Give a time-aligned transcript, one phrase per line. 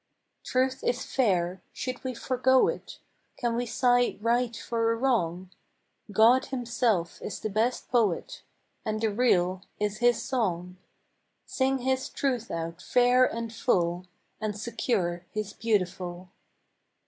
[0.43, 2.97] Truth is fair; should we forego it?
[3.37, 5.51] Can we sigh right for a wrong?
[6.11, 8.41] God Himself is the best Poet,
[8.83, 10.77] And the Real is His song.
[11.45, 14.07] Sing His Truth out fair and full,
[14.39, 16.29] And secure His beautiful.